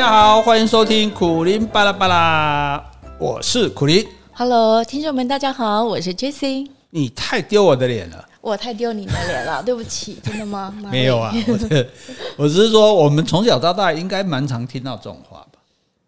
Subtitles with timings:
[0.00, 2.82] 家好，欢迎收听苦林巴拉巴拉，
[3.18, 4.02] 我是苦林。
[4.32, 6.66] Hello，听众们，大家好，我是 Jessie。
[6.88, 10.74] 你太丢我的脸了，我太丢你的脸了， 对不起，真的吗？
[10.90, 11.86] 没有啊，我这
[12.38, 15.58] 我只是说，我们从小到大应该蛮常听到这种话吧？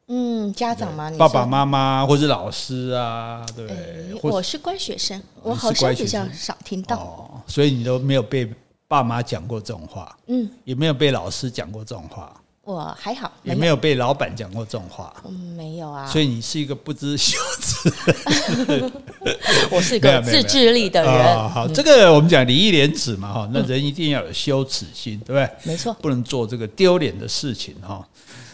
[0.08, 1.12] 嗯，家长吗？
[1.18, 3.76] 爸爸妈妈或是老师啊，对不对？
[3.76, 8.50] 欸、我是乖学生，我好像比较少听到，哦，所以你都没有被
[8.88, 12.32] 爸妈讲过这种话，嗯，也没有被老师讲过这种话。
[12.64, 15.12] 我还好，也没有被老板讲过这种话。
[15.24, 16.06] 嗯，没有啊。
[16.06, 17.90] 所以你是一个不知羞耻。
[19.68, 21.12] 我是一个自制力的人。
[21.12, 25.50] 哦、好，这个我们讲礼义廉耻嘛，哈，那人一定要有羞耻心，对不对？
[25.64, 28.06] 没错，不能做这个丢脸的事情，哈。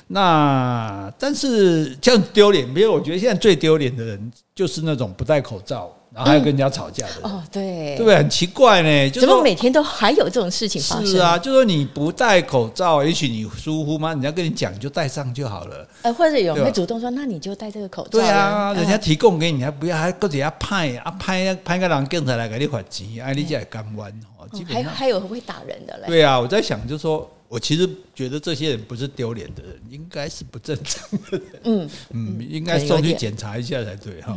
[0.07, 5.95] 那但是这样丢脸，没有，我觉得现在最丢脸的人就是那种不戴口罩。
[6.19, 8.17] 然后还要跟人家吵架的、嗯、哦，对，对不对？
[8.17, 11.07] 很奇怪呢，就怎么每天都还有这种事情发生？
[11.07, 14.09] 是啊，就说你不戴口罩，也许你疏忽吗？
[14.11, 15.89] 人家跟你讲，你就戴上就好了。
[16.03, 18.11] 呃，或者有人会主动说，那你就戴这个口罩。
[18.11, 24.49] 对啊，人家提供给你，还不要，还各自要派啊派派个人警察来给你罚钱，哎，你才敢玩哦。
[24.53, 26.05] 基本上还还有会打人的嘞。
[26.09, 27.31] 对啊，我在想，就是说。
[27.49, 31.43] 我其实觉得这些人不是丢脸的人，应该是不正常的人。
[31.65, 34.37] 嗯 嗯，应该送去检查一下才对哈。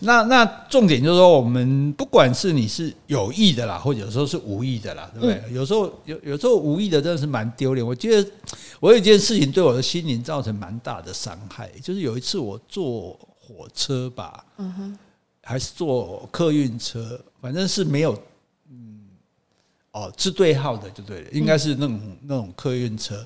[0.00, 5.42] 那那重点就是说，我们不管是你是有意的啦，或者有时候是无意的啦，对不对？
[5.52, 7.84] 有时候有有时候无意的真的是蛮丢脸。
[7.84, 8.24] 我记得
[8.78, 14.98] 我有一件事情对我的心灵造成蛮大的伤害，就是有一次我坐火车吧，嗯哼，
[15.42, 18.16] 还是坐客运车，反正是没有。
[19.94, 23.24] 哦，是对号的就对了，应该是那种那种客运车，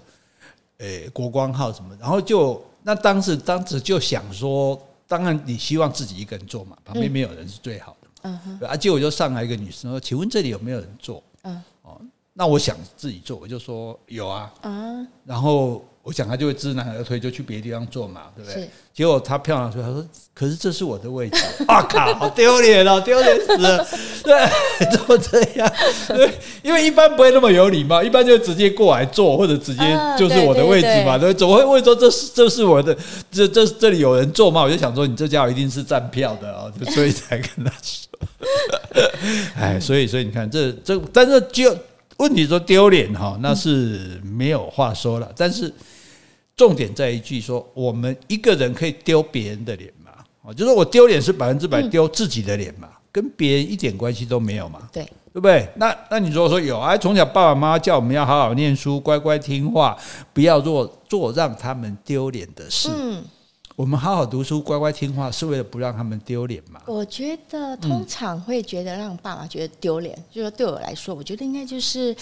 [0.77, 11.23] 诶、欸，国光号什么，然后就那当时当时就想说，当然你希望自己一个人坐嘛，旁边没有人是最好的，嗯哼，啊，结果就上来一个女生说，请问这里有没有人坐？
[11.45, 11.99] 嗯，哦，
[12.39, 15.85] 那我想自己做，我就说有啊，嗯，然后。
[16.01, 18.67] 我想他就会知难而退，就去别的地方做嘛，对不对？
[18.95, 21.37] 结果他漂亮说：“他说，可是这是我的位置。
[21.69, 23.87] ”啊靠，好丢脸哦，丢脸死了！
[24.25, 25.71] 对，怎么这样？
[26.09, 26.33] 对，
[26.63, 29.83] 因为一般不会那么有礼貌，一般就直接过来坐，或者直接
[30.19, 31.19] 就是我的位置嘛。
[31.19, 32.97] 对，怎么会问说这是这是我的？
[33.31, 34.63] 这这这里有人坐嘛？
[34.63, 38.09] 我就想说，你这家伙一定是站票的哦，所以才跟他说。
[39.61, 41.77] 哎，所以所以你看，这这，但是就
[42.19, 45.73] 问题说丢脸哈，那是没有话说了，但是。
[46.59, 50.11] 重点在一句说，我们一个人可以丢别人的脸嘛？
[50.43, 54.81] 哦，就是我丢脸是百分之百丢自己的脸嘛，跟别人一点关系都没有嘛？
[54.93, 55.69] 对，对不对？
[55.77, 59.97] 那那你如果说有啊，从小爸爸妈妈叫我们要好好念书，乖乖听话，
[60.33, 62.89] 不要做做让他们丢脸的事。
[62.93, 63.23] 嗯，
[63.79, 66.83] 我们好好读书，乖乖听话，是为了不让他们丢脸嘛？
[66.85, 72.15] 我觉得通常会觉得让爸爸觉得丢脸，就是对我来说，我觉得应该就是。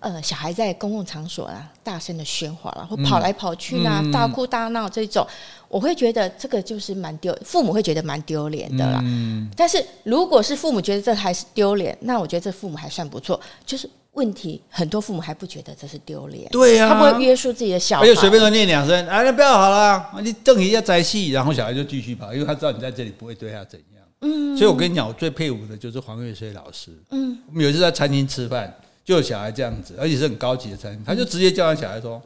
[0.00, 5.26] 呃，小孩在公共场所啊，大声的喧哗啦，或跑来跑去啦，嗯、大哭大闹这种，
[5.66, 9.00] 我会觉得这个就是蛮丢，父母会觉得蛮丢脸的啦。
[9.02, 13.40] 嗯、但是如果是父母觉得这还是丢脸，那我觉得这父母还算不错。
[13.66, 16.48] 就是问题，很多父母还不觉得这是丢脸。
[16.50, 24.04] 对呀、啊，他不会约束自己的小孩，而且随便说念两声，哎，那不要好了，你瞪一下仔细，然后小孩就继续跑，因为他知道你在这里不会对他怎样。
[24.22, 26.90] 嗯，所以我跟你讲，我最佩服的就是黄月水老师。
[27.10, 28.74] 嗯，我们有一次在餐厅吃饭。
[29.08, 32.20] 就有小孩这样子，而且是很高级的餐厅，他就直接叫他小孩说：“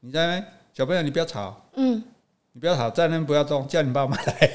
[0.00, 0.44] 你在那，
[0.74, 2.04] 小朋友，你不要吵，嗯，
[2.52, 4.50] 你不要吵，在那边不要动，叫你爸妈来，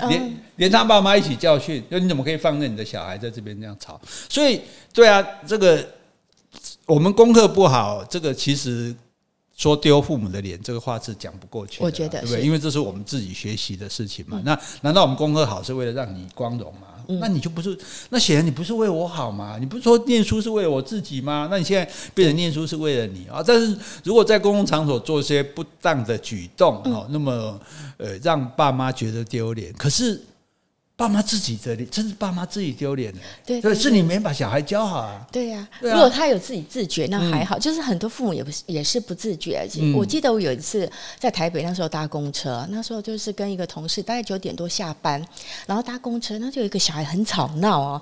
[0.08, 4.00] 连连他爸妈一起教训，就你怎么可以放任你的小孩在这边这样吵？
[4.30, 4.62] 所以，
[4.94, 5.86] 对啊，这个
[6.86, 8.94] 我们功课不好，这个其实
[9.56, 12.42] 说丢父母的脸，这个话是讲不过去的，我觉得对不对？
[12.42, 14.40] 因为这是我们自己学习的事情嘛。
[14.44, 16.86] 那难道我们功课好是为了让你光荣吗？
[17.20, 17.76] 那你就不是，
[18.10, 19.58] 那显然你不是为我好嘛？
[19.58, 21.48] 你不是说念书是为了我自己吗？
[21.50, 23.42] 那你现在变成念书是为了你啊？
[23.44, 27.60] 但是如果在公共场所做一些不当的举动，哦，那么
[27.96, 30.22] 呃，让爸妈觉得丢脸，可是。
[30.98, 33.18] 爸妈自己的脸，真是爸妈自己丢脸的。
[33.44, 35.26] 对，对，是你没把小孩教好啊。
[35.30, 37.58] 对呀，如果他有自己自觉，那还好。
[37.58, 39.68] 就是很多父母也不是，也是不自觉。
[39.94, 45.22] 我记得我有一次在台北，那时候搭公车，那时候就是跟一个同事，大概九点多下班，
[45.66, 48.00] 然后搭公车，那就有一个小孩很吵闹哦。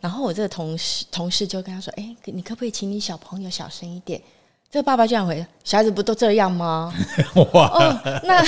[0.00, 4.18] 然后我这个同事同事就跟他说：“哎，你可不可以请你小朋友小声一点？”
[4.72, 6.92] 这个爸爸这样回：“小孩子不都这样吗？”
[7.52, 8.42] 哇， 哦，那。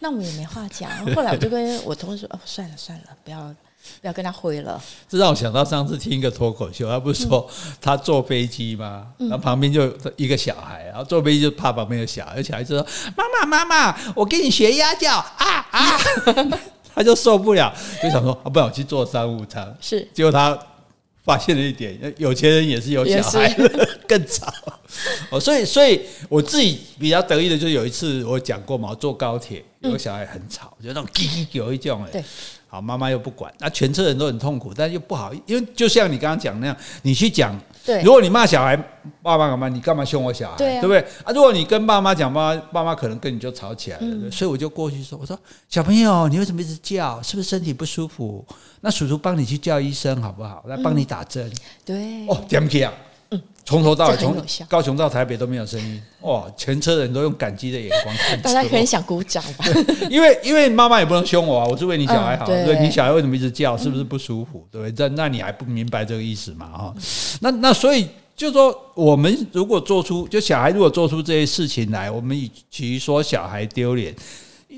[0.00, 0.90] 那我也没话讲。
[1.14, 3.54] 后来我就跟我同事说：“哦，算了算了，不要
[4.00, 7.48] 不要跟他挥了。”这让我想到上次听一个脱口秀，他不是说
[7.80, 9.06] 他坐飞机吗？
[9.18, 12.86] 然后旁边就一个小孩，然后坐飞机就怕旁边有小孩，小孩就说
[13.16, 15.98] ：“妈妈妈妈，我跟你学鸭叫啊啊！”
[16.92, 20.58] 他就受不了，就想说：“啊，不然我去坐商务舱。”是，结果他
[21.22, 24.52] 发现了一点，有钱人也是有小孩的， 更吵。
[25.30, 32.24] 哦，所以所以我自己比较得意的就是有一次我讲过嘛，我坐高铁有个小孩很吵，就那种叽叽有一种哎，
[32.66, 37.58] 好妈妈又不管，那全车人都很痛苦，但又不好，因为就像你刚刚讲那样，你去讲。
[37.84, 38.76] 对，如果你骂小孩，
[39.22, 39.68] 爸爸干嘛？
[39.68, 40.56] 你干嘛凶我小孩？
[40.56, 41.00] 对，啊、对不对？
[41.24, 44.06] 啊，如果你跟爸妈讲，爸妈爸妈可能跟你就吵起来了。
[44.06, 45.38] 嗯、所以我就过去说：“我说
[45.68, 47.20] 小朋友，你为什么一直叫？
[47.22, 48.44] 是不是身体不舒服？
[48.82, 50.62] 那叔叔帮你去叫医生好不好？
[50.66, 51.46] 来帮你打针。
[51.46, 51.52] 嗯”
[51.84, 52.90] 对，哦，点不点？
[53.70, 54.36] 嗯，从头到尾，从
[54.68, 56.44] 高雄到台北都没有声音， 哇！
[56.56, 59.64] 全车人都用感激的眼光看， 大家可能想鼓掌吧？
[60.10, 63.76] 因为因为妈妈也不能凶我啊，我是为你小孩好，嗯、对，对你小孩为什么一直叫？
[63.76, 64.66] 是不是不舒服？
[64.70, 65.08] 对不对？
[65.08, 66.66] 那那你还不明白这个意思嘛？
[66.66, 66.94] 哈，
[67.40, 74.14] 那那所以就说，我们如果做出就小孩如果做出这些事情来，我们与其说小孩丢脸，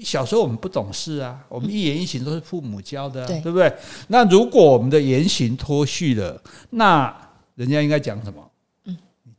[0.04, 3.72] 小时候我们不懂事啊，我们一言一行都是父母教的，对，对不对？
[4.08, 6.40] 那如果我们的言行脱序了，
[6.70, 7.14] 那
[7.54, 8.42] 人家应该讲什么？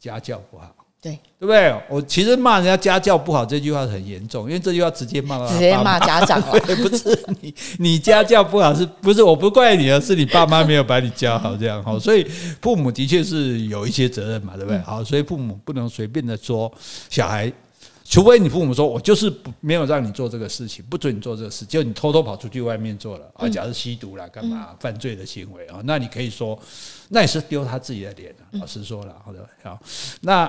[0.04, 0.70] 家教不好，
[1.02, 1.74] 对，对不对？
[1.90, 6.52] 我其实骂人家家教不好这句话很严重，因为这句话直接骂，直接骂家长了。
[6.76, 9.24] 不是你，你家教不好，是不是？
[9.24, 11.98] 我不怪你啊，是你爸妈没有把你教好，这样 哈。
[11.98, 12.24] 所以
[12.62, 14.78] 父母的确是有一些责任嘛，对不对？
[14.80, 16.72] 好，所以父母不能随便的说
[17.10, 17.52] 小孩。
[18.14, 25.82] 除非你父母说，我就是不没有让你做这个事情，不准你做这个事，就你偷偷跑出去外面做了啊，假如吸毒了，干嘛犯罪的行为啊？
[25.84, 26.56] 那你可以说，
[27.10, 28.32] 那也是丢他自己的脸。
[28.52, 29.82] 老实说了，好的，好，
[30.22, 30.48] 那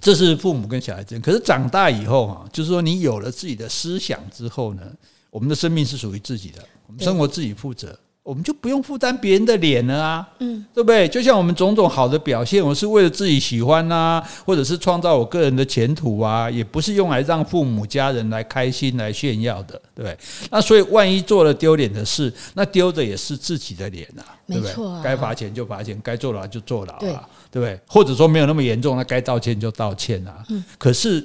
[0.00, 1.20] 这是父母跟小孩之间。
[1.20, 4.82] 可是长大以后啊，就是说你有了自己的思想之后呢，
[5.30, 7.96] 我们的生命是属于自己的，我们生活自己负责。
[8.24, 11.06] 我们就不用负担别人的脸了啊，嗯，对不对？
[11.06, 20.18] 就像我们种种好的表现，我是为了自己喜欢啊，或者是创造我个人的前途啊，也不是用来让父母家人来开心来炫耀的，对不对？
[20.50, 24.70] 那所以万一做了丢脸的事，那丢的也是自己的脸啊，对不对？
[24.70, 27.10] 没错啊，该罚钱就罚钱，该坐牢就坐牢啊，对，
[27.50, 27.78] 对不对？
[27.86, 31.22] 或者说没有那么严重，那该道歉就道歉啊，嗯，可是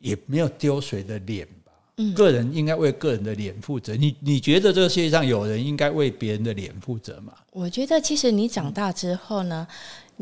[0.00, 1.46] 也没有丢谁的脸。
[2.14, 3.94] 个人应该为个人的脸负责。
[3.94, 7.32] 你你觉得这个世界上有人应该为别人的脸负责吗？
[7.50, 9.66] 我觉得其实你长大之后呢，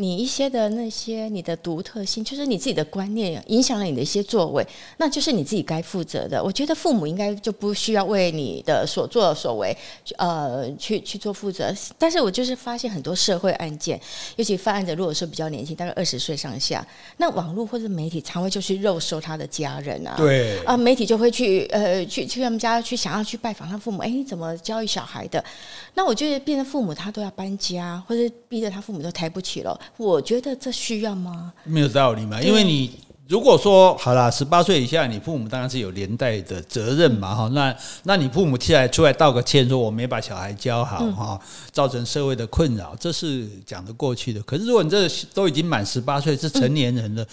[0.00, 4.67] 你一些的那些你的独特性，就是你自己的观念影响了你的一些作为，
[4.97, 6.43] 那就是你自己该负责的。
[6.43, 9.76] 我觉得父母应该就不需要为你的所作所为，
[10.17, 11.70] 呃，去去做负责。
[11.99, 14.00] 但是我就是发现很多社会案件，
[14.37, 16.87] 尤其犯案者如果说比较年轻，大概二十岁上下，
[17.19, 25.44] 那网络或者媒体常会就去肉搜他的家人啊，对啊，媒体就会去呃去去他们家去想要去拜访他父母，哎，你怎么教育小孩的？
[25.93, 29.79] 那我觉得变成父母他都要搬家，或者逼着他父母都抬不起了。
[29.96, 31.52] 我觉得这需要吗？
[31.64, 32.90] 没有道理嘛，因为你
[33.28, 37.54] 如果说好啦，十八岁以下，你父母当然是有连带的责任嘛，哈、嗯。
[37.54, 44.42] 那那你父母出来出来道个歉，说我没把小孩教好，哈、嗯，造成社会的困扰，这是讲得过去的。
[44.42, 47.22] 可是如果你这都已经满十八岁，是成年人了。
[47.22, 47.26] 嗯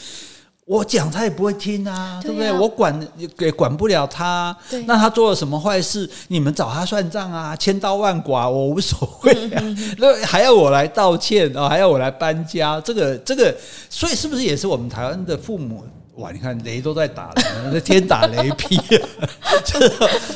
[0.67, 2.51] 我讲他也不会听啊，对不对？
[2.51, 4.55] 我管也管不了他。
[4.85, 6.07] 那他做了什么坏事？
[6.27, 9.63] 你们找他算账啊，千刀万剐我无所谓啊。
[9.97, 11.69] 那还要我来道歉啊？
[11.69, 12.81] 还要我来搬家？
[12.81, 13.55] 这个这个，
[13.89, 15.85] 所以是不是也是我们台湾的父母？
[16.17, 16.31] 哇！
[16.31, 17.33] 你看雷都在打了，
[17.71, 18.75] 那天打雷劈，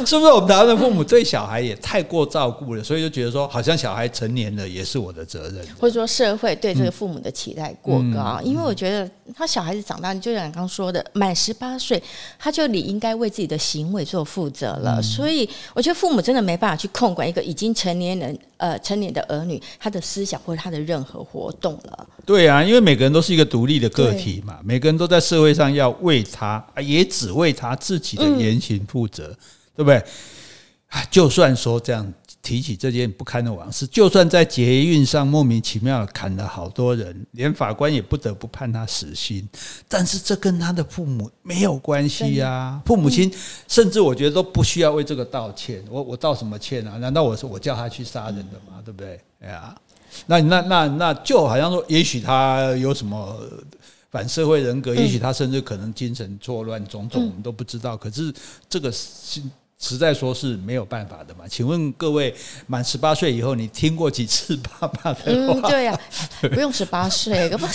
[0.06, 2.84] 是不是我们台湾的父母对小孩也太过照顾了？
[2.84, 8.40] 所以就觉得说，好像小孩成年了也是我的责任，或者说社会对这个父母的期待过高。
[8.40, 12.02] 嗯、因为我觉得他小孩子长大，就像你刚刚说的，满十八岁，
[12.38, 14.98] 他就理应该为自己的行为做负责了。
[15.00, 18.38] 嗯、所以我觉得父母真的没办法去控管一个已经成年人。
[18.62, 22.08] 呃，成年的儿女，他的思想或者他的任何活动了。
[22.28, 29.38] 对啊，因为每个人都是一个独立的个体嘛，每个人都在社会上要为他，也只为他自己的言行负责，嗯、
[29.78, 30.04] 对不对？
[31.10, 32.14] 就算说这样。
[32.42, 39.48] 提起这件不堪的往事，就算在捷运上莫名其妙砍了好多人，连法官也不得不判他死刑，
[39.88, 42.82] 但是这跟他的父母没有关系啊！
[42.86, 43.32] 父母亲
[43.68, 45.84] 甚至我觉得都不需要为这个道歉。
[45.90, 46.98] 我我道什么歉啊？
[46.98, 48.82] 难道我是我叫他去杀人的吗？
[48.84, 49.20] 对不对？
[49.42, 49.76] 哎呀，
[50.26, 53.40] 那那那那就好像说，也许他有什么
[54.10, 57.96] 反社会人格，也许他甚至可能精神错乱，种种我们都不知道。
[57.96, 58.34] 可是
[58.68, 59.42] 这个是。
[59.82, 61.44] 实在说是没有办法的嘛？
[61.50, 62.34] 请问各位，
[62.68, 65.24] 满十八岁以后，你听过几次 爸爸的话？
[65.26, 67.70] 嗯，对呀、啊，不用十八岁， 根本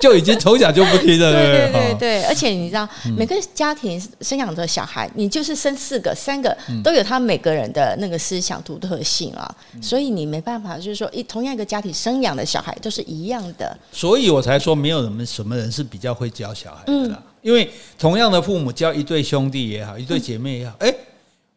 [0.00, 1.32] 就已经从小就不听了。
[1.32, 13.76] 对对对对，而且你知道，每个家庭生养的小孩，你就是生四个、三个，都有他每个人的那个思想独特性啊，所以你没办法，就是说，一同样一个家庭生养的小孩都是一样的。
[13.90, 17.20] 所以我才说，没有什么什么人是比较会教小孩的啦。
[17.44, 20.92] 因为同样的父母教一对兄弟也好，一对姐妹也好，哎，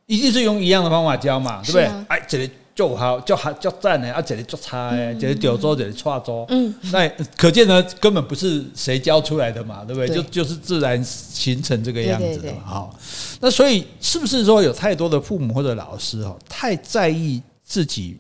[0.06, 1.86] 一定是用一样的方法教嘛，对不对？
[2.10, 10.08] 哎，这里就好，就好，就赞呢，啊，这里做差哎，这里丢桌，这里差桌，嗯，那可见呢，根本不是谁教出来的嘛，对不对？
[10.10, 12.90] 对就就是自然形成这个样子的嘛，对对对哈。
[13.40, 18.18] 那所以是不是说有太多的父母或者老师哦，太在意自己？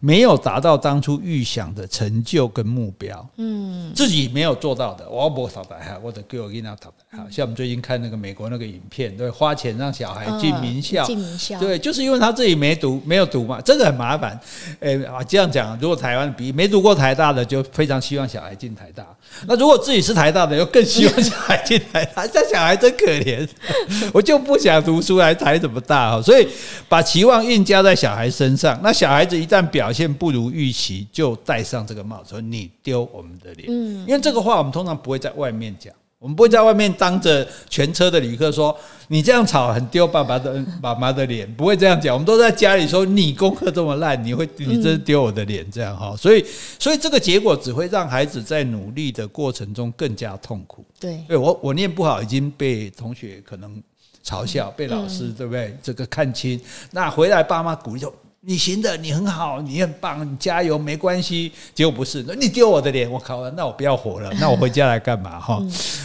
[0.00, 7.24] 没有达到当初预想的成就跟目标，嗯，自己没有做到的，我要不淘汰哈，或者给我给他淘汰哈。
[7.30, 14.38] 像我们最近看那个美国那个影片，对，花钱让小孩进名校，进名校，对，就是因为他自己没读，没有读嘛，这个很麻烦。
[14.80, 19.06] 诶啊，这样讲，如果台湾比没读过台大的，就非常希望小孩进台大。
[19.46, 23.48] 那如果自己是台大的，又更希望小孩进台大， 这小孩真可怜。
[24.12, 26.46] 我就不想读书，还台怎么大哈，所以
[26.88, 28.78] 把期望硬加在小孩身上。
[28.82, 33.68] 那小孩子一旦表现不如预期，就戴上这个帽子，说你丢我们的脸。
[33.68, 35.92] 嗯，因为这个话我们通常不会在外面讲。
[36.20, 38.74] 我们不会在外面当着全车的旅客说，
[39.08, 42.14] 你这样吵很丢爸爸的妈妈的脸，不会这样讲。
[42.14, 46.16] 我们都在家里说，你功课这么烂，你会你真丢我的脸这样哈。
[46.16, 46.42] 所以
[46.78, 50.82] 所以这个结果只会让孩子在努力的过程中更加痛苦。
[50.98, 53.82] 对，对我我念不好已经被同学可能
[54.24, 55.76] 嘲笑，被老师对不对？
[55.82, 56.58] 这个看清，
[56.90, 58.10] 那回来爸妈鼓励说。
[58.46, 61.50] 你行的，你很好，你很棒，你加油，没关系。
[61.74, 65.40] 结果不是，那你丢我的脸，我靠，那我不要活了，那我回家来干嘛？
[65.40, 65.62] 哈，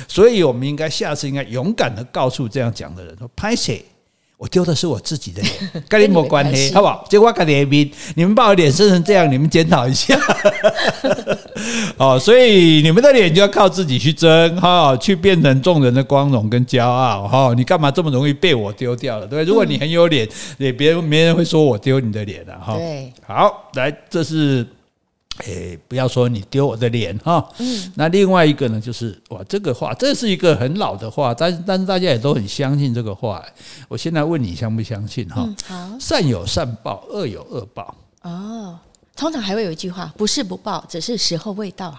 [0.08, 3.84] 所以我们应该下次应该勇敢的告诉这样讲的人说，拍谢。
[4.40, 5.54] 我丢的是我自己的脸，
[5.90, 7.06] 跟你没关系，好不好？
[7.10, 10.18] 结果我跟你比，你们把我脸生成这样，你们检讨一下。
[12.00, 17.54] 哦，所以你们的脸就要靠自己去争，哈，去变成众人的光荣跟骄傲，哈。
[17.54, 19.28] 你干嘛这么容易被我丢掉了？
[19.28, 20.26] 对，如果你很有脸，
[20.58, 22.78] 也别人没人会说我丢你的脸了，哈。
[22.78, 24.66] 对，好，来，这是。
[25.46, 27.48] 诶，不要说你丢我的脸哈。
[27.60, 33.44] 嗯，那另外一个呢，就是哇，这个话这是一个很老的话，但是但是大家也都很相信这个话。
[33.88, 35.48] 我现在问你相不相信哈？
[35.66, 37.96] 好，善有善报，恶有恶报。
[38.24, 38.78] 哦，
[39.16, 41.98] 通常还会有一句话，不是不报，只是时候未到。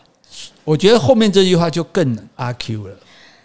[0.64, 2.94] 我觉得后面这句话就更阿 Q 了。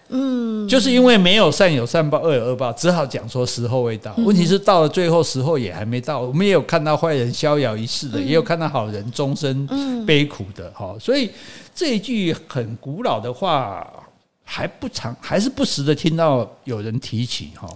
[0.09, 4.13] 嗯，就是因为没有善有善报，恶有恶报，只好讲说时候未到。
[4.17, 6.19] 问题是到了最后，时候也还没到。
[6.21, 9.67] 我们也有看到坏人逍遥一世的，也有看到好人终身
[10.05, 10.71] 悲苦的。
[10.75, 11.31] 哈，所以
[11.73, 13.85] 这一句很古老的话。
[14.47, 17.67] 还不常，还是不时的听到有人提起哈，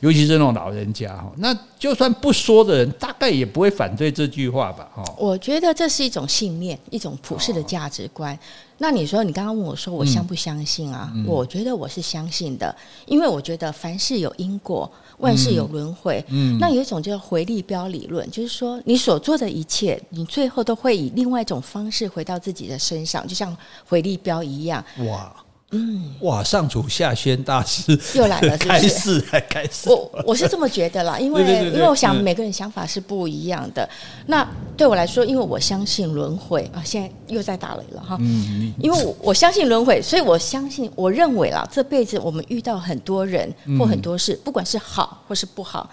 [0.00, 5.02] 尤其是那种老人家哈，那就算不说的人，大概也不会反对这句话吧哈。
[5.16, 8.38] 我觉得这是一种信念，一种普世的价值观。
[8.76, 11.10] 那你说，你刚刚问我说，我相不相信啊？
[11.26, 12.72] 我觉得我是相信的，
[13.06, 16.22] 因为我觉得凡事有因果，万事有轮回。
[16.28, 23.56] 嗯，那有一种叫回力标理论，就是说你所做的一切，你最后都会以另外一种方式回到自己的身上，就像
[23.88, 24.84] 回力标一样。
[24.98, 25.34] 哇。
[25.70, 26.42] 嗯，哇！
[26.42, 29.90] 上主下宣大师又来了是是， 开始还开始。
[29.90, 33.86] 我我是这么觉得啦，因为因为我想每个人想法是不一样的。
[34.26, 34.48] 那
[34.78, 38.16] 对我来说，因为我相信轮回啊，现在又在打雷了哈。
[38.18, 45.90] 嗯，因为我我相信轮回，所以我相信，我认为啦，这辈子我们遇到很多人或很多事，不管是好或是不好，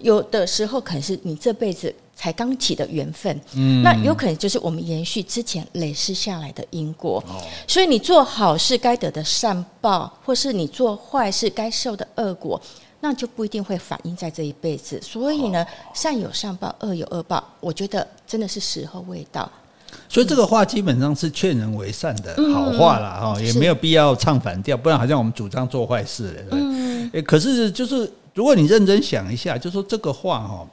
[0.00, 1.94] 有的时候可能是你这辈子。
[2.18, 12.58] 才刚起的缘分，嗯，那有可能就是我们延续之前累世下来的因果，哦，所以你做好事该得的善报，或是你做坏事该受的恶果，
[13.00, 14.98] 那就不一定会反映在这一辈子。
[15.02, 19.46] 所以呢，善有善报，恶有恶报，我觉得真的是时候未到。
[20.08, 26.44] 所以这个话基本上是劝人为善的好话啦，哈，也没有必要唱反调，不然好像我们主张做坏事了。
[26.52, 30.68] 嗯，可是就是如果你认真想一下，就说这个话哈。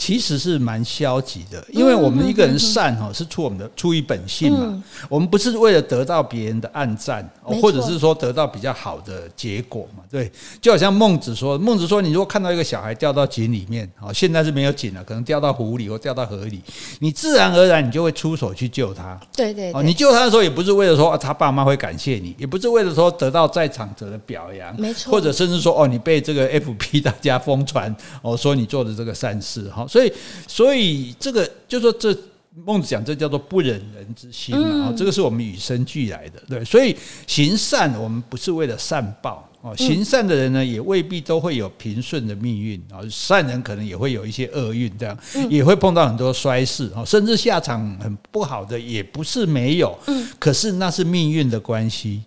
[0.00, 16.62] 其实是蛮消极的，因为我们一个人善哈是出我们的出于本性嘛，我们不是为了得到别人的暗赞，或者是说得到比较好的结果嘛，对，就好像孟子说，孟子说，你如果看到一个小孩掉到井里面，哦，现在是没有井了，可能掉到湖里或掉到河里，
[17.00, 29.86] 你自然而然你就会出手去救他，对对，哦，你救他的时候也不是为了说他爸妈会感谢你，也不是为了说得到在场者的表扬，没错，或者甚至说哦，你被这个 FP 大家疯传，哦，说你做的这个善事哈。
[29.90, 30.12] 所以，
[30.46, 32.16] 所以这个就说这
[32.64, 34.90] 孟子讲，这叫做不忍人之心嘛。
[34.90, 36.64] 嗯、这个是我们与生俱来的，对。
[36.64, 39.76] 所以行善，我们不是为了善报哦。
[39.76, 43.02] 行善的人呢，也未必都会有平顺的命运啊。
[43.10, 45.18] 善人可能也会有一些厄运，这样
[45.48, 49.98] 也会碰到很多衰事啊，甚至下场很不好的也不是没有。
[50.06, 52.22] 嗯，可是那是命运的关系。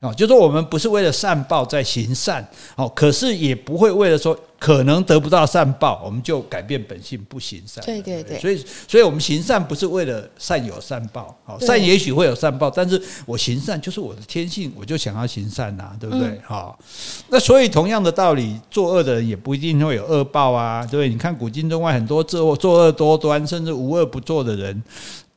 [0.00, 7.82] 哦，就说我们不是为了善报在行善，哦，可是也不会为了说可能得不到善报，我们就改变本性不行善。
[7.82, 16.38] 对对对，所以所以我们行善不是为了善有善报，好善也许会有善报，但是我行善就是我的天性，我就想要行善呐、啊，对不对？
[16.44, 16.84] 好、嗯，
[17.30, 21.08] 那所以同样的道理，作恶的人也不一定会有恶报啊，对不对？
[21.08, 24.82] 你看古今中外很多作恶作恶多端，甚至无恶不作的人。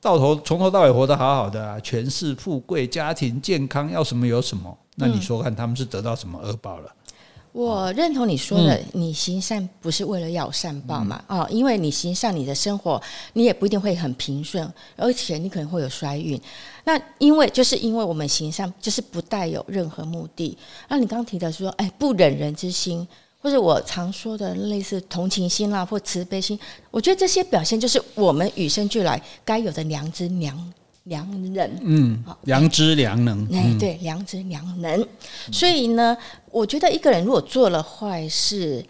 [0.01, 4.77] 到头从头到尾活得好好的啊，权势、富贵、家庭、健康，要什么有什么。
[4.95, 6.85] 那你说看，他们是得到什么恶报了？
[6.87, 7.13] 嗯、
[7.51, 11.21] 我认同你说的，你行善不是为了要善报嘛？
[11.27, 13.01] 哦、嗯，因为你行善，你的生活
[13.33, 16.39] 你也不一定会很平顺，而且你可能会有衰运。
[16.85, 20.57] 那因为就是因为我们行善，就是不带有任何目的。
[20.87, 23.07] 那你刚刚提的说，哎，不忍人之心。
[23.41, 26.59] 或者我常说的类似同情心啦，或慈悲心，
[26.91, 30.73] 我觉得这些表现就是我们与生俱来该有的良知良
[31.05, 31.79] 良人。
[31.81, 33.43] 嗯，良知良能。
[33.45, 35.07] 哎，嗯、对，良知良能。
[35.51, 36.15] 所以呢，
[36.51, 38.85] 我觉得一个人如果做了坏事，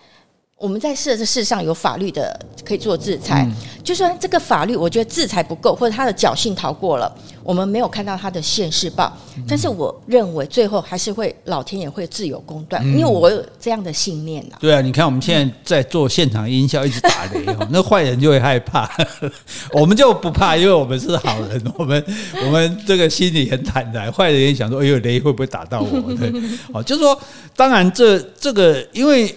[0.60, 7.10] 我们在世这世上有法律的可以做制裁，嗯、就算这个法律我觉得制裁不够，或者他的侥幸逃过了，
[7.44, 14.60] 我们没有看到他的现世报，嗯、但是我认为最后还是会老天爷会自有公断，嗯、因为我有这样的信念呐、啊。
[14.60, 18.92] 对啊，你看我们现在在做现场音效，一直打雷哦， 那坏人就会害怕，
[19.72, 22.04] 我们就不怕，因为我们是好人， 我们
[22.46, 26.14] 我们这个心里很坦然，坏人也想说，哎呦，雷会不会打到我？
[26.16, 26.30] 对，
[26.74, 27.18] 哦，就是说，
[27.56, 29.34] 当然这这个因为。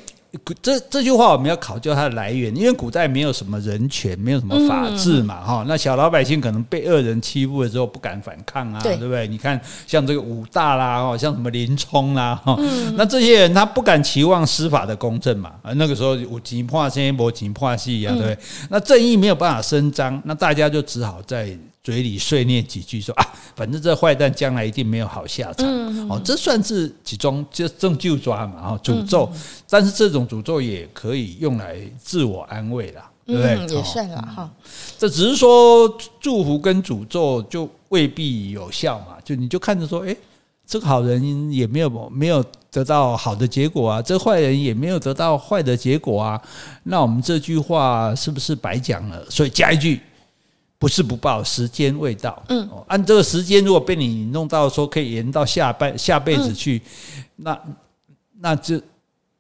[0.63, 9.29] 这这句话我们要考究它的来源，因为古代没有什么人权，没有什么法治嘛，哈、嗯，那小老百姓可能被恶人欺负了之后不敢反抗啊，对，对不对？
[9.29, 18.39] 你看像这个武大啦，哈，像什么林冲啦，哈、嗯，那这些人他不敢期望司法的公正嘛，啊，那个时候有钱怕生，没钱怕死啊，对不对？
[18.71, 21.55] 那正义没有办法伸张，那大家就只好在。
[21.83, 25.67] 嘴里碎念几句说啊，反正这坏蛋将来一定没有好下场。
[26.09, 29.29] 哦，这算是其中就正就抓嘛，哈，诅咒。
[29.69, 33.77] 但是这种诅咒也可以用来自我安慰啦，对不对？
[33.77, 34.49] 也算了哈。
[34.97, 40.17] 这只是说祝福跟诅咒就未必有效嘛，就你就看着说，哎，
[40.65, 46.41] 这个好人也没有没有得到好的结果啊，这坏人也没有得到坏的结果啊，
[46.85, 49.29] 那我们这句话是不是白讲了？
[49.29, 50.01] 所以加一句。
[50.83, 52.43] 不是不报，时间未到。
[52.49, 56.83] 嗯，按这个时间，如果被你弄到说可以延到下半下辈子去，
[57.17, 57.61] 嗯、那
[58.41, 58.83] 那就。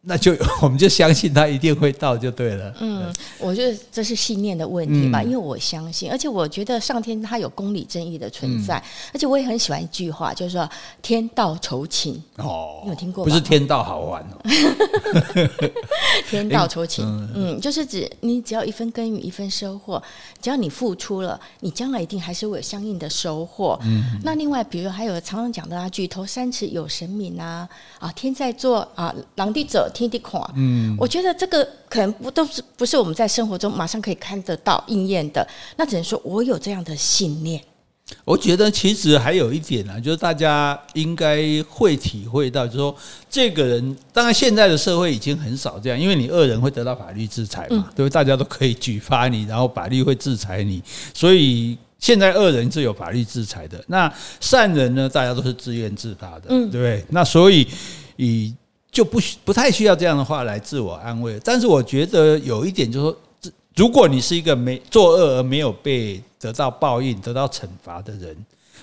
[0.04, 2.74] 那就我们就相信他一定会到就对了。
[2.80, 8.82] 嗯，我觉得这是信念的问题吧，因为我相信，而且我觉得上天他有公理正义的存在，
[9.14, 10.68] 而且我也很喜欢一句话，就是说
[11.00, 12.20] “天道酬勤”。
[12.38, 13.30] 哦，你有听过吗？
[13.30, 14.50] 不是天道好玩哦。
[16.28, 20.02] 天道酬勤，嗯，就是指你只要一分耕耘一分收获，
[20.40, 23.78] 只要你付出了，你将来一定还是会有相应的收获。
[23.84, 27.68] 嗯，那另外，比如还有常常讲的啊，“举头三尺有神明”啊，
[28.00, 29.88] 啊，天在做啊，人在做。
[29.92, 37.62] 天地狂，嗯，我觉得这个可能不都是不是我们在生活中马上可以看得到应验的，那只能说我有这样的信念。
[38.24, 42.94] 我觉得其实还有一点呢、啊，就是大家应该会体会到，就是说
[43.30, 48.10] 这个人，当然现在的社会已经很少这样，因为你恶人会得到法律制裁嘛，嗯、对不对？
[48.10, 50.82] 大家都可以举发你，然后法律会制裁你，
[51.14, 53.82] 所以现在恶人是有法律制裁的。
[53.86, 57.04] 那善人呢，大家都是自愿自发的，嗯，对不对？
[57.08, 57.66] 那所以
[58.16, 58.54] 以。
[58.92, 68.36] 就不不太需要这样的话来自我安慰，但是我觉得有一点就是说，如果你是一个没作恶而没有被得到报应、得到惩罚的人，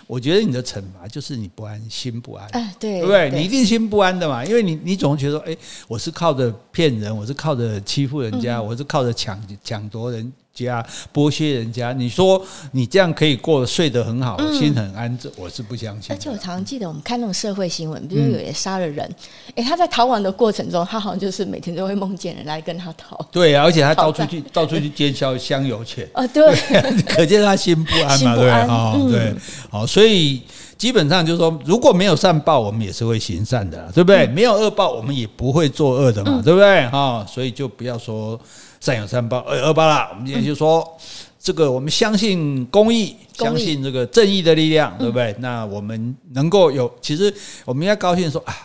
[0.08, 3.30] 我觉得你的惩罚就是你不安心不安，哎，对，对不对？
[3.30, 5.56] 你一定心不安的嘛，因为你你总觉得说，哎，
[5.88, 10.34] 我是靠着骗人，我是靠着欺负人家，我是靠着抢抢夺人。
[10.66, 16.16] 家剥削人家，你说你这样可以过睡得很好，嗯、心很安，这我是不相信。
[16.16, 19.10] 而且我常常记得我们看那种社会新闻，比如有人杀了人，
[19.50, 23.18] 哎、嗯，他在逃亡的过程中，他好像就是每天都会梦见人来跟他逃。
[23.32, 26.44] 对啊，而且他到处去到处去奸销香油钱啊，对，
[27.08, 29.36] 可见他心不安嘛，对啊，对，
[29.70, 30.42] 好，所以
[30.80, 34.26] 基本上就是说，如果没有善报，我们也是会行善的，对不对？
[34.26, 36.88] 嗯、没有恶报，我们也不会作恶的嘛，嗯、对不对？
[36.88, 38.40] 哈，所以就不要说。
[38.82, 40.08] 善有善报，恶有恶报啦。
[40.10, 40.98] 我们今天就说，
[41.38, 45.36] 这个我们相信公益，相信这个正义的力量，对不对？
[45.40, 47.34] 那我们能够有，其实
[47.66, 48.56] 我们应该高兴说啊，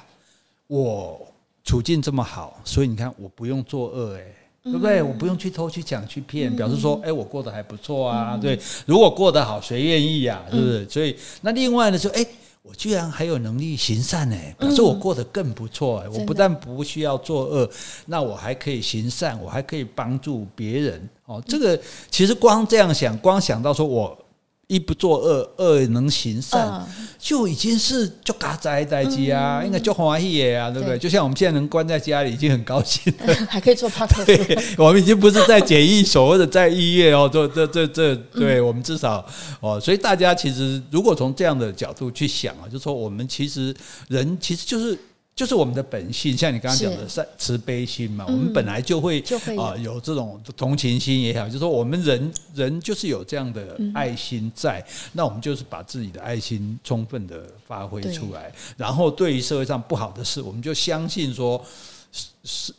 [0.69, 1.21] 我
[1.65, 4.21] 处境这么好，所以你看我不用作恶，哎，
[4.65, 5.03] 对不对？
[5.03, 8.37] 我不用去偷去抢去骗，表示说，哎，我过得还不错啊。
[8.37, 10.43] 对，如果过得好，谁愿意呀？
[10.51, 10.89] 是不是？
[10.89, 12.27] 所以那另外呢，就哎。
[12.67, 16.03] 我居然还有能力行善呢，表示我过得更不错。
[16.11, 17.69] 我不但不需要作恶，
[18.07, 21.07] 那我还可以行善，我还可以帮助别人。
[21.27, 24.19] 哦，这个其实光这样想，光想到说我
[24.67, 26.87] 一不做恶，二能行善，嗯、
[27.19, 30.97] 就已经是就嘎在在机啊，应该就欢喜的啊，对不对？
[30.97, 34.75] 对就像我们现在能关在家里，已经很高兴了， 还可以做 podcast。
[34.79, 39.25] 我们已经不是在检疫所或者在医院哦， 这这这这，对我们至少
[39.61, 43.75] 哦，所以大家其实如果从这样的角度去想啊，就是说我们其实
[44.09, 44.99] 人其实就是。
[45.35, 49.21] 就是我们的本性，像你刚刚讲的善慈悲心嘛，嗯、我们本来就会
[49.59, 50.01] 啊有。
[50.05, 61.65] 这种同情心也好，就是说我们人人就是有这样的爱心在，嗯、那我们就是把自己的爱心充分的发挥出来，然后对于社会上不好的事，我们就相信说
[62.13, 62.75] 是是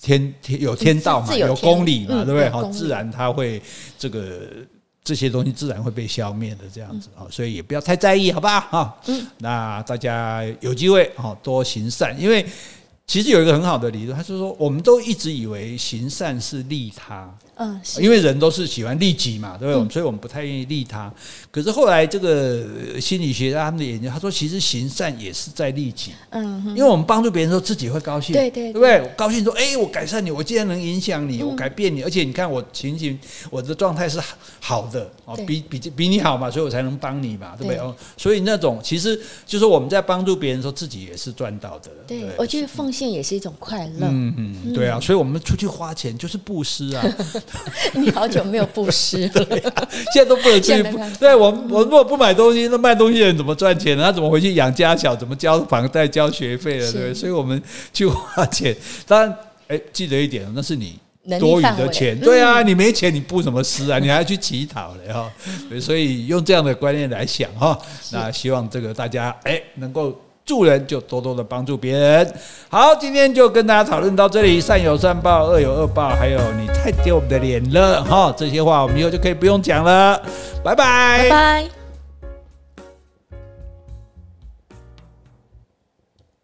[0.00, 2.48] 天天有天道嘛，有，公理嘛，嗯、对不对？
[2.48, 3.60] 好，自然他会
[3.98, 4.48] 这个。
[5.10, 8.60] 这些东西自然会被消灭的，这样子啊，所以也不要太在意，好不好？
[8.60, 12.46] 哈，嗯，那大家有机会啊，多行善，因为
[13.08, 17.28] 其实有一个很好的理论，他是说，我们都一直以为行善是利他。
[17.62, 19.82] 嗯，因为人都是喜欢利己嘛，对不对？
[19.82, 21.12] 嗯、所以我们不太愿意利他。
[21.50, 26.12] 可是后来这个心理学家他们的研究，他说其实行善也是在利己。
[26.30, 29.14] 嗯哼，因为我们帮助别人的时候，自己会高兴，对对，对，对不对？
[29.14, 33.18] 高兴说，哎，我改善你，我既然能影响你，我改变你，而且你看我情形，
[33.50, 34.18] 我的状态是
[34.58, 37.76] 好的哦，比比比你好嘛，所以我才能帮你嘛，对不对？
[37.76, 41.90] 哦，所以那种其实就是我们在帮助别人的时候，自己也是赚到的。
[42.06, 44.06] 对，我觉得奉献也是一种快乐。
[44.08, 47.04] 嗯嗯，对啊，所以我们出去花钱就是布施啊。
[47.94, 49.42] 你好久没有布施了，
[49.74, 50.98] 啊，现在都不能出去布。
[51.18, 54.04] 对我，我如果不买东西，那卖东西的人怎么赚钱呢？
[54.04, 55.14] 他怎么回去养家小？
[55.16, 56.92] 怎么交房贷、交学费了？
[56.92, 57.14] 对？
[57.14, 57.60] 所以我们
[57.92, 58.76] 去花钱。
[59.06, 59.36] 当然，
[59.68, 60.98] 哎，记得一点，那是你
[61.38, 62.18] 多余的钱。
[62.20, 63.98] 对啊，你没钱，你布什么施啊？
[64.00, 65.30] 你还要去乞讨了哈。
[65.80, 67.78] 所以用这样的观念来想哈，
[68.12, 70.18] 那希望这个大家哎能够。
[70.50, 72.34] 助人就多多的帮助别人。
[72.68, 74.60] 好，今天就跟大家讨论到这里。
[74.60, 80.20] 善有善报，恶有恶报，还有你太丢我们的脸了哈，这些话我们以后就可以不用讲了。
[80.64, 81.79] 拜拜，拜。